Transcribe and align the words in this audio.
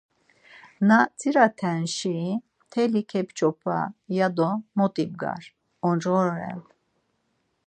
Na 0.87 0.99
dziraten 1.17 1.81
şei 1.95 2.29
mteli 2.59 3.01
kep̌ç̌opa 3.11 3.77
ya 4.17 4.27
do 4.37 4.49
mot 4.77 4.95
ibgar, 5.03 5.43
oncğore 5.87 6.33
ren. 6.39 6.59